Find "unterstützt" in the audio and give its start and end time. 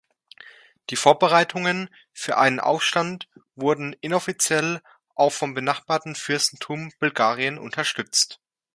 7.59-8.39